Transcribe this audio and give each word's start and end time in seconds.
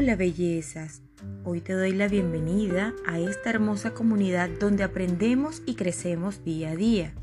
Hola 0.00 0.14
bellezas, 0.14 1.02
hoy 1.42 1.60
te 1.60 1.72
doy 1.72 1.90
la 1.90 2.06
bienvenida 2.06 2.94
a 3.04 3.18
esta 3.18 3.50
hermosa 3.50 3.94
comunidad 3.94 4.48
donde 4.48 4.84
aprendemos 4.84 5.60
y 5.66 5.74
crecemos 5.74 6.44
día 6.44 6.70
a 6.70 6.76
día. 6.76 7.14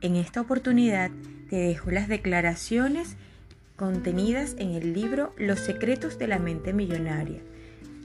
En 0.00 0.16
esta 0.16 0.40
oportunidad 0.40 1.10
te 1.50 1.56
dejo 1.56 1.90
las 1.90 2.08
declaraciones 2.08 3.16
contenidas 3.76 4.56
en 4.58 4.70
el 4.70 4.94
libro 4.94 5.34
Los 5.36 5.60
secretos 5.60 6.18
de 6.18 6.26
la 6.26 6.38
mente 6.38 6.72
millonaria, 6.72 7.42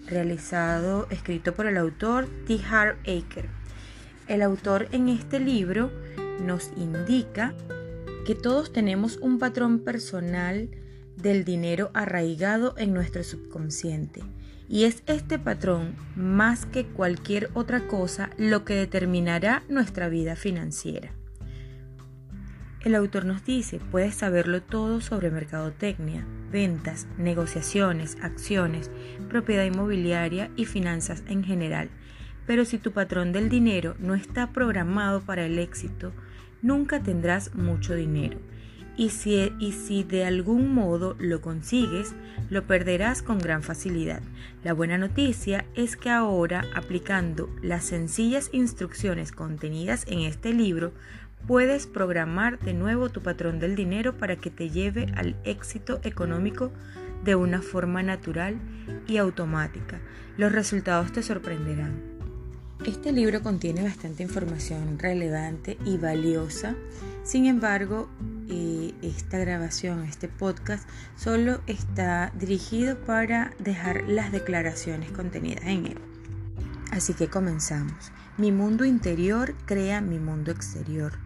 realizado, 0.06 1.08
escrito 1.12 1.54
por 1.54 1.66
el 1.68 1.78
autor 1.78 2.28
T. 2.46 2.60
Harv 2.70 2.98
Aker. 3.04 3.48
El 4.28 4.42
autor 4.42 4.90
en 4.92 5.08
este 5.08 5.40
libro 5.40 5.94
nos 6.46 6.74
indica 6.76 7.54
que 8.26 8.36
todos 8.36 8.74
tenemos 8.74 9.16
un 9.16 9.40
patrón 9.40 9.80
personal 9.80 10.70
del 11.22 11.44
dinero 11.44 11.92
arraigado 11.94 12.76
en 12.78 12.94
nuestro 12.94 13.24
subconsciente. 13.24 14.22
Y 14.68 14.84
es 14.84 15.04
este 15.08 15.40
patrón, 15.40 15.96
más 16.16 16.66
que 16.66 16.86
cualquier 16.86 17.50
otra 17.54 17.88
cosa, 17.88 18.30
lo 18.38 18.66
que 18.66 18.76
determinará 18.76 19.64
nuestra 19.68 20.10
vida 20.10 20.36
financiera. 20.36 21.12
El 22.82 22.96
autor 22.96 23.26
nos 23.26 23.44
dice, 23.44 23.80
puedes 23.92 24.16
saberlo 24.16 24.62
todo 24.62 25.02
sobre 25.02 25.32
mercadotecnia, 25.32 26.26
ventas, 26.52 27.08
negociaciones, 27.18 28.18
acciones, 28.22 28.90
propiedad 29.28 29.66
inmobiliaria 29.66 30.50
y 30.56 30.66
finanzas 30.66 31.24
en 31.28 31.44
general. 31.44 31.90
Pero 32.48 32.64
si 32.64 32.78
tu 32.78 32.92
patrón 32.92 33.34
del 33.34 33.50
dinero 33.50 33.96
no 34.00 34.16
está 34.16 34.54
programado 34.54 35.22
para 35.22 35.46
el 35.46 35.60
éxito, 35.60 36.14
nunca 36.62 37.02
tendrás 37.02 37.54
mucho 37.54 37.96
dinero 37.96 38.40
y 39.00 39.12
si, 39.12 39.54
y 39.60 39.72
si 39.72 40.04
de 40.04 40.26
algún 40.26 40.74
modo 40.74 41.16
lo 41.20 41.40
consigues, 41.40 42.14
lo 42.50 42.68
perderás 42.68 43.22
con 43.22 43.40
gran 43.40 43.64
facilidad. 43.64 44.22
La 44.62 44.74
buena 44.74 44.98
noticia 44.98 45.64
es 45.74 45.96
que 45.96 46.10
ahora, 46.10 46.66
aplicando 46.76 47.50
las 47.62 47.86
sencillas 47.86 48.50
instrucciones 48.52 49.32
contenidas 49.32 50.06
en 50.10 50.20
este 50.20 50.52
libro, 50.52 50.92
puedes 51.48 51.88
programar 51.88 52.60
de 52.60 52.74
nuevo 52.74 53.08
tu 53.08 53.24
patrón 53.24 53.62
del 53.62 53.78
dinero 53.78 54.18
para 54.18 54.36
que 54.36 54.50
te 54.50 54.70
lleve 54.70 55.08
al 55.16 55.38
éxito 55.46 56.02
económico 56.04 56.74
de 57.24 57.36
una 57.36 57.62
forma 57.62 58.04
natural 58.04 58.58
y 59.08 59.16
automática. 59.16 60.02
Los 60.36 60.52
resultados 60.52 61.14
te 61.14 61.24
sorprenderán. 61.24 62.09
Este 62.86 63.12
libro 63.12 63.44
contiene 63.44 63.84
bastante 63.84 64.24
información 64.24 65.00
relevante 65.00 65.78
y 65.84 65.98
valiosa. 65.98 66.76
Sin 67.24 67.46
embargo, 67.46 68.08
esta 69.02 69.38
grabación, 69.38 70.06
este 70.06 70.30
podcast, 70.30 70.88
solo 71.18 71.60
está 71.68 72.32
dirigido 72.40 72.98
para 73.02 73.52
dejar 73.60 74.08
las 74.08 74.32
declaraciones 74.32 75.12
contenidas 75.12 75.66
en 75.66 75.88
él. 75.88 75.98
Así 76.92 77.14
que 77.14 77.28
comenzamos. 77.28 78.14
Mi 78.38 78.54
mundo 78.54 78.86
interior 78.86 79.56
crea 79.66 80.00
mi 80.00 80.18
mundo 80.18 80.52
exterior. 80.52 81.20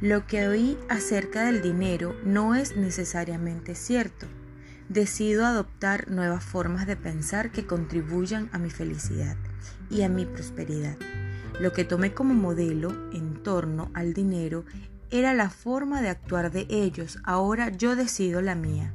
Lo 0.00 0.26
que 0.26 0.48
oí 0.48 0.76
acerca 0.88 1.44
del 1.44 1.62
dinero 1.62 2.16
no 2.24 2.56
es 2.56 2.76
necesariamente 2.76 3.76
cierto. 3.76 4.26
Decido 4.88 5.46
adoptar 5.46 6.10
nuevas 6.10 6.42
formas 6.42 6.88
de 6.88 6.96
pensar 6.96 7.52
que 7.52 7.66
contribuyan 7.66 8.50
a 8.52 8.58
mi 8.58 8.68
felicidad 8.68 9.36
y 9.92 10.02
a 10.02 10.08
mi 10.08 10.24
prosperidad. 10.24 10.96
Lo 11.60 11.72
que 11.72 11.84
tomé 11.84 12.14
como 12.14 12.34
modelo 12.34 12.90
en 13.12 13.42
torno 13.42 13.90
al 13.94 14.14
dinero 14.14 14.64
era 15.10 15.34
la 15.34 15.50
forma 15.50 16.00
de 16.00 16.08
actuar 16.08 16.50
de 16.50 16.66
ellos, 16.70 17.18
ahora 17.24 17.68
yo 17.68 17.94
decido 17.94 18.40
la 18.40 18.54
mía. 18.54 18.92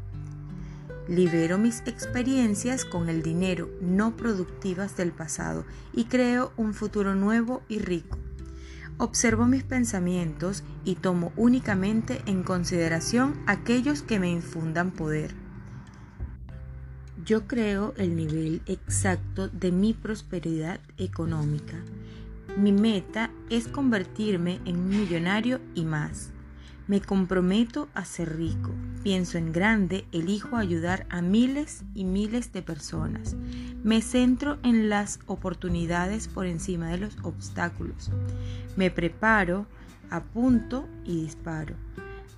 Libero 1.07 1.57
mis 1.57 1.83
experiencias 1.85 2.83
con 2.83 3.07
el 3.07 3.21
dinero 3.21 3.69
no 3.80 4.17
productivas 4.17 4.97
del 4.97 5.11
pasado 5.11 5.63
y 5.93 6.05
creo 6.05 6.52
un 6.57 6.73
futuro 6.73 7.15
nuevo 7.15 7.61
y 7.69 7.80
rico. 7.80 8.17
Observo 8.97 9.45
mis 9.45 9.63
pensamientos 9.63 10.63
y 10.83 10.95
tomo 10.95 11.31
únicamente 11.37 12.21
en 12.25 12.41
consideración 12.43 13.39
aquellos 13.45 14.02
que 14.02 14.19
me 14.19 14.30
infundan 14.30 14.91
poder. 14.91 15.36
Yo 17.27 17.45
creo 17.45 17.93
el 17.98 18.15
nivel 18.15 18.61
exacto 18.65 19.48
de 19.49 19.71
mi 19.71 19.93
prosperidad 19.93 20.80
económica 20.98 21.83
mi 22.58 22.71
meta 22.71 23.30
es 23.52 23.67
convertirme 23.67 24.60
en 24.65 24.77
un 24.77 24.89
millonario 24.89 25.61
y 25.76 25.86
más. 25.86 26.32
Me 26.87 27.02
comprometo 27.02 27.87
a 27.93 28.04
ser 28.04 28.36
rico. 28.36 28.71
Pienso 29.04 29.37
en 29.37 29.54
grande, 29.54 30.08
elijo 30.11 30.55
ayudar 30.55 31.05
a 31.11 31.21
miles 31.21 31.83
y 31.93 32.04
miles 32.04 32.52
de 32.54 32.64
personas. 32.64 33.36
Me 33.83 34.02
centro 34.02 34.58
en 34.64 34.89
las 34.89 35.20
oportunidades 35.27 36.27
por 36.27 36.48
encima 36.48 36.89
de 36.89 36.98
los 36.98 37.16
obstáculos. 37.21 38.10
Me 38.76 38.89
preparo, 38.89 39.67
apunto 40.10 40.87
y 41.05 41.21
disparo. 41.21 41.76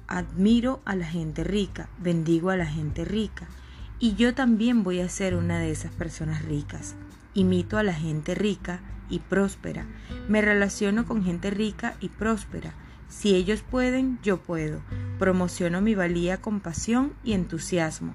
Admiro 0.08 0.82
a 0.84 0.98
la 0.98 1.06
gente 1.06 1.46
rica, 1.46 1.88
bendigo 1.98 2.50
a 2.50 2.58
la 2.58 2.66
gente 2.66 3.06
rica. 3.06 3.48
Y 4.02 4.16
yo 4.16 4.34
también 4.34 4.84
voy 4.84 5.02
a 5.02 5.10
ser 5.10 5.36
una 5.36 5.60
de 5.60 5.72
esas 5.72 5.92
personas 5.92 6.44
ricas. 6.46 6.96
Imito 7.34 7.78
a 7.78 7.84
la 7.84 7.94
gente 7.94 8.34
rica 8.34 8.80
y 9.10 9.20
próspera. 9.20 9.86
Me 10.30 10.42
relaciono 10.42 11.06
con 11.06 11.24
gente 11.24 11.50
rica 11.50 11.96
y 12.00 12.08
próspera. 12.08 12.74
Si 13.10 13.36
ellos 13.36 13.62
pueden, 13.62 14.18
yo 14.24 14.38
puedo. 14.38 14.82
Promociono 15.18 15.82
mi 15.82 15.96
valía 15.96 16.38
con 16.38 16.62
pasión 16.62 17.14
y 17.26 17.34
entusiasmo. 17.34 18.14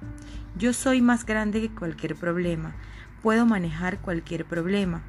Yo 0.56 0.72
soy 0.72 1.03
más 1.03 1.27
grande 1.27 1.61
que 1.61 1.75
cualquier 1.75 2.16
problema. 2.16 2.75
Puedo 3.22 3.45
manejar 3.45 4.01
cualquier 4.01 4.47
problema. 4.47 5.03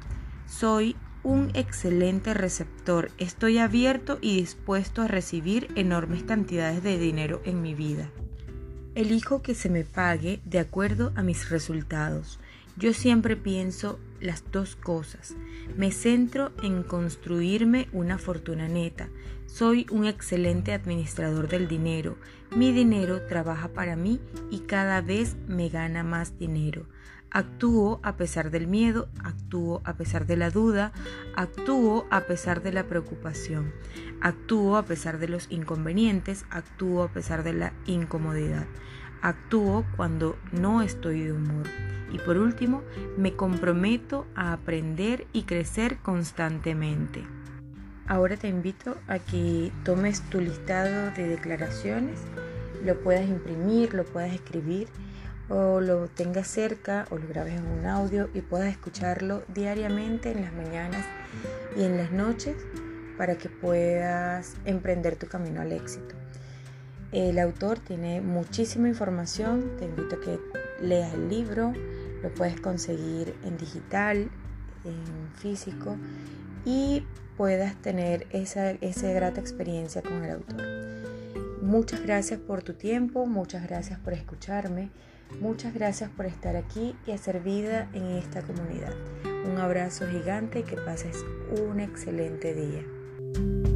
Soy 0.46 0.94
un 1.22 1.50
excelente 1.54 2.34
receptor. 2.34 3.10
Estoy 3.16 3.58
abierto 3.58 4.18
y 4.20 4.36
dispuesto 4.36 5.00
a 5.00 5.08
recibir 5.08 5.68
enormes 5.74 6.22
cantidades 6.24 6.82
de 6.82 6.98
dinero 6.98 7.40
en 7.44 7.62
mi 7.62 7.74
vida. 7.74 8.10
Elijo 8.96 9.42
que 9.42 9.54
se 9.54 9.68
me 9.68 9.84
pague 9.84 10.40
de 10.46 10.58
acuerdo 10.58 11.12
a 11.16 11.22
mis 11.22 11.50
resultados. 11.50 12.40
Yo 12.78 12.94
siempre 12.94 13.36
pienso 13.36 13.98
las 14.22 14.42
dos 14.50 14.74
cosas. 14.74 15.34
Me 15.76 15.92
centro 15.92 16.50
en 16.62 16.82
construirme 16.82 17.88
una 17.92 18.16
fortuna 18.16 18.68
neta. 18.68 19.10
Soy 19.44 19.86
un 19.90 20.06
excelente 20.06 20.72
administrador 20.72 21.46
del 21.46 21.68
dinero. 21.68 22.16
Mi 22.56 22.72
dinero 22.72 23.20
trabaja 23.26 23.68
para 23.68 23.96
mí 23.96 24.18
y 24.50 24.60
cada 24.60 25.02
vez 25.02 25.36
me 25.46 25.68
gana 25.68 26.02
más 26.02 26.38
dinero. 26.38 26.86
Actúo 27.36 28.00
a 28.02 28.16
pesar 28.16 28.50
del 28.50 28.66
miedo, 28.66 29.10
actúo 29.22 29.82
a 29.84 29.92
pesar 29.92 30.24
de 30.24 30.38
la 30.38 30.48
duda, 30.48 30.92
actúo 31.34 32.06
a 32.10 32.22
pesar 32.22 32.62
de 32.62 32.72
la 32.72 32.84
preocupación, 32.84 33.74
actúo 34.22 34.78
a 34.78 34.86
pesar 34.86 35.18
de 35.18 35.28
los 35.28 35.46
inconvenientes, 35.50 36.46
actúo 36.48 37.02
a 37.02 37.08
pesar 37.08 37.42
de 37.42 37.52
la 37.52 37.74
incomodidad. 37.84 38.64
Actúo 39.20 39.84
cuando 39.98 40.38
no 40.50 40.80
estoy 40.80 41.24
de 41.24 41.32
humor. 41.34 41.66
Y 42.10 42.16
por 42.20 42.38
último, 42.38 42.82
me 43.18 43.34
comprometo 43.34 44.26
a 44.34 44.54
aprender 44.54 45.26
y 45.34 45.42
crecer 45.42 45.98
constantemente. 45.98 47.22
Ahora 48.06 48.38
te 48.38 48.48
invito 48.48 48.96
a 49.08 49.18
que 49.18 49.72
tomes 49.84 50.22
tu 50.30 50.40
listado 50.40 51.10
de 51.10 51.28
declaraciones, 51.28 52.18
lo 52.82 52.98
puedas 52.98 53.28
imprimir, 53.28 53.92
lo 53.92 54.04
puedas 54.04 54.32
escribir 54.32 54.88
o 55.48 55.80
lo 55.80 56.08
tengas 56.08 56.48
cerca 56.48 57.06
o 57.10 57.18
lo 57.18 57.28
grabes 57.28 57.54
en 57.54 57.66
un 57.66 57.86
audio 57.86 58.28
y 58.34 58.40
puedas 58.40 58.68
escucharlo 58.68 59.42
diariamente 59.48 60.32
en 60.32 60.42
las 60.42 60.52
mañanas 60.52 61.04
y 61.76 61.84
en 61.84 61.96
las 61.96 62.10
noches 62.10 62.56
para 63.16 63.36
que 63.36 63.48
puedas 63.48 64.54
emprender 64.64 65.16
tu 65.16 65.26
camino 65.26 65.60
al 65.60 65.72
éxito. 65.72 66.14
El 67.12 67.38
autor 67.38 67.78
tiene 67.78 68.20
muchísima 68.20 68.88
información, 68.88 69.76
te 69.78 69.84
invito 69.84 70.16
a 70.16 70.20
que 70.20 70.38
leas 70.80 71.14
el 71.14 71.28
libro, 71.28 71.72
lo 72.22 72.34
puedes 72.34 72.60
conseguir 72.60 73.34
en 73.44 73.56
digital, 73.56 74.28
en 74.84 75.30
físico 75.36 75.96
y 76.64 77.04
puedas 77.36 77.76
tener 77.76 78.26
esa, 78.30 78.70
esa 78.70 79.10
grata 79.12 79.40
experiencia 79.40 80.02
con 80.02 80.24
el 80.24 80.32
autor. 80.32 80.62
Muchas 81.62 82.02
gracias 82.02 82.40
por 82.40 82.62
tu 82.62 82.74
tiempo, 82.74 83.26
muchas 83.26 83.62
gracias 83.62 83.98
por 83.98 84.12
escucharme, 84.12 84.90
muchas 85.40 85.74
gracias 85.74 86.10
por 86.10 86.26
estar 86.26 86.56
aquí 86.56 86.94
y 87.06 87.12
hacer 87.12 87.40
vida 87.40 87.88
en 87.92 88.06
esta 88.16 88.42
comunidad. 88.42 88.94
Un 89.46 89.58
abrazo 89.58 90.06
gigante 90.08 90.60
y 90.60 90.62
que 90.64 90.76
pases 90.76 91.24
un 91.50 91.80
excelente 91.80 92.54
día. 92.54 93.75